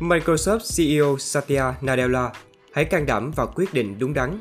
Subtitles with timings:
[0.00, 2.32] Microsoft CEO Satya Nadella
[2.72, 4.38] hãy can đảm và quyết định đúng đắn.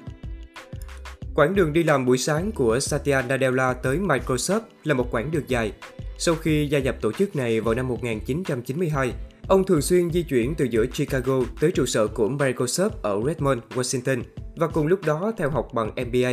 [1.36, 5.44] Quãng đường đi làm buổi sáng của Satya Nadella tới Microsoft là một quãng đường
[5.48, 5.72] dài.
[6.18, 9.14] Sau khi gia nhập tổ chức này vào năm 1992,
[9.48, 13.60] ông thường xuyên di chuyển từ giữa Chicago tới trụ sở của Microsoft ở Redmond,
[13.76, 14.24] Washington
[14.56, 16.32] và cùng lúc đó theo học bằng MBA.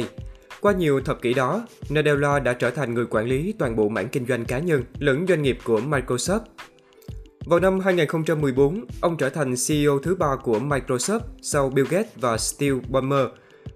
[0.60, 4.08] Qua nhiều thập kỷ đó, Nadella đã trở thành người quản lý toàn bộ mảng
[4.08, 6.40] kinh doanh cá nhân lẫn doanh nghiệp của Microsoft.
[7.46, 12.38] Vào năm 2014, ông trở thành CEO thứ ba của Microsoft sau Bill Gates và
[12.38, 13.26] Steve Ballmer.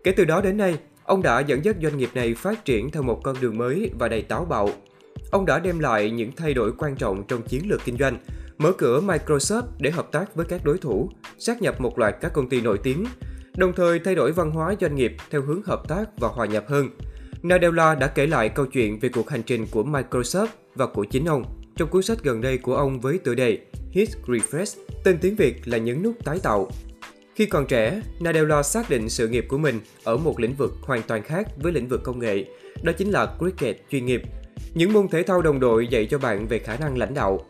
[0.04, 3.02] Kể từ đó đến nay, ông đã dẫn dắt doanh nghiệp này phát triển theo
[3.02, 4.68] một con đường mới và đầy táo bạo.
[5.30, 8.18] Ông đã đem lại những thay đổi quan trọng trong chiến lược kinh doanh,
[8.58, 12.32] mở cửa Microsoft để hợp tác với các đối thủ, sát nhập một loạt các
[12.32, 13.04] công ty nổi tiếng,
[13.56, 16.64] đồng thời thay đổi văn hóa doanh nghiệp theo hướng hợp tác và hòa nhập
[16.68, 16.88] hơn.
[17.42, 21.24] Nadella đã kể lại câu chuyện về cuộc hành trình của Microsoft và của chính
[21.24, 23.58] ông trong cuốn sách gần đây của ông với tựa đề
[23.90, 26.70] Hit Refresh, tên tiếng Việt là nhấn nút tái tạo.
[27.34, 31.02] Khi còn trẻ, Nadella xác định sự nghiệp của mình ở một lĩnh vực hoàn
[31.02, 32.44] toàn khác với lĩnh vực công nghệ,
[32.82, 34.22] đó chính là cricket chuyên nghiệp.
[34.74, 37.40] Những môn thể thao đồng đội dạy cho bạn về khả năng lãnh đạo.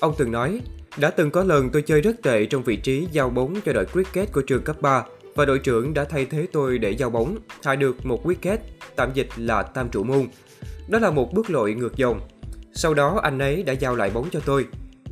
[0.00, 0.60] Ông từng nói,
[0.98, 3.86] đã từng có lần tôi chơi rất tệ trong vị trí giao bóng cho đội
[3.86, 7.36] cricket của trường cấp 3 và đội trưởng đã thay thế tôi để giao bóng,
[7.64, 8.58] hạ được một wicket,
[8.96, 10.26] tạm dịch là tam trụ môn.
[10.88, 12.20] Đó là một bước lội ngược dòng.
[12.80, 14.66] Sau đó anh ấy đã giao lại bóng cho tôi.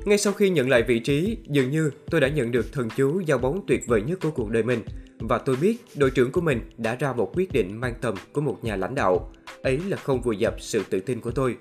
[0.05, 3.21] Ngay sau khi nhận lại vị trí, dường như tôi đã nhận được thần chú
[3.21, 4.83] giao bóng tuyệt vời nhất của cuộc đời mình.
[5.19, 8.41] Và tôi biết đội trưởng của mình đã ra một quyết định mang tầm của
[8.41, 9.33] một nhà lãnh đạo.
[9.63, 11.57] Ấy là không vùi dập sự tự tin của tôi.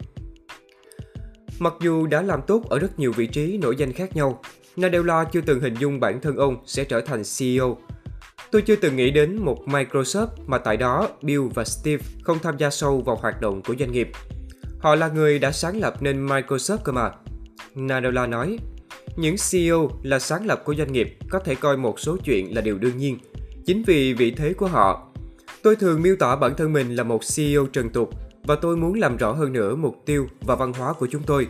[1.60, 4.42] Mặc dù đã làm tốt ở rất nhiều vị trí nổi danh khác nhau,
[4.76, 7.78] Nadella chưa từng hình dung bản thân ông sẽ trở thành CEO
[8.52, 12.58] Tôi chưa từng nghĩ đến một Microsoft mà tại đó Bill và Steve không tham
[12.58, 14.10] gia sâu vào hoạt động của doanh nghiệp.
[14.80, 17.12] Họ là người đã sáng lập nên Microsoft cơ mà.
[17.76, 18.58] Nadella nói,
[19.16, 22.62] những CEO là sáng lập của doanh nghiệp có thể coi một số chuyện là
[22.62, 23.18] điều đương nhiên.
[23.66, 25.08] Chính vì vị thế của họ,
[25.64, 28.10] tôi thường miêu tả bản thân mình là một CEO trần tục
[28.44, 31.48] và tôi muốn làm rõ hơn nữa mục tiêu và văn hóa của chúng tôi.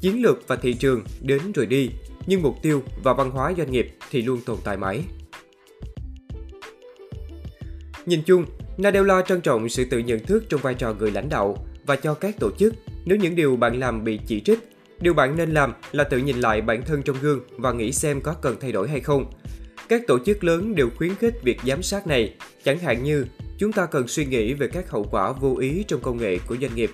[0.00, 1.90] Chiến lược và thị trường đến rồi đi,
[2.26, 5.04] nhưng mục tiêu và văn hóa doanh nghiệp thì luôn tồn tại mãi.
[8.06, 8.44] Nhìn chung,
[8.78, 11.56] Nadella trân trọng sự tự nhận thức trong vai trò người lãnh đạo
[11.86, 12.74] và cho các tổ chức
[13.04, 14.58] nếu những điều bạn làm bị chỉ trích,
[15.00, 18.20] điều bạn nên làm là tự nhìn lại bản thân trong gương và nghĩ xem
[18.20, 19.32] có cần thay đổi hay không.
[19.88, 23.26] Các tổ chức lớn đều khuyến khích việc giám sát này, chẳng hạn như
[23.58, 26.56] chúng ta cần suy nghĩ về các hậu quả vô ý trong công nghệ của
[26.60, 26.90] doanh nghiệp.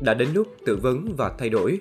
[0.00, 1.80] Đã đến lúc tự vấn và thay đổi.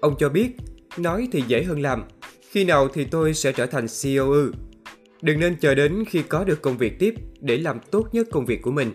[0.00, 0.48] Ông cho biết,
[0.96, 2.04] nói thì dễ hơn làm.
[2.50, 4.52] Khi nào thì tôi sẽ trở thành CEO ư?
[5.22, 8.46] Đừng nên chờ đến khi có được công việc tiếp để làm tốt nhất công
[8.46, 8.90] việc của mình.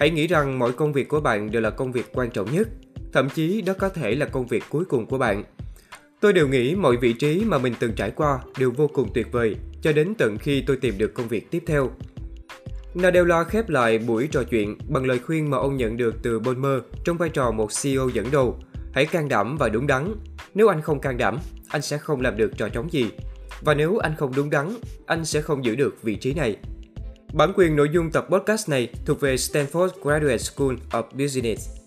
[0.00, 2.68] Hãy nghĩ rằng mọi công việc của bạn đều là công việc quan trọng nhất,
[3.12, 5.44] thậm chí đó có thể là công việc cuối cùng của bạn.
[6.20, 9.32] Tôi đều nghĩ mọi vị trí mà mình từng trải qua đều vô cùng tuyệt
[9.32, 11.90] vời, cho đến tận khi tôi tìm được công việc tiếp theo.
[12.94, 16.82] Nadella khép lại buổi trò chuyện bằng lời khuyên mà ông nhận được từ Bonmer
[17.04, 18.58] trong vai trò một CEO dẫn đầu.
[18.92, 20.14] Hãy can đảm và đúng đắn.
[20.54, 21.38] Nếu anh không can đảm,
[21.68, 23.10] anh sẽ không làm được trò trống gì.
[23.60, 24.74] Và nếu anh không đúng đắn,
[25.06, 26.56] anh sẽ không giữ được vị trí này.
[27.32, 31.79] Bản quyền nội dung tập podcast này thuộc về Stanford Graduate School of Business.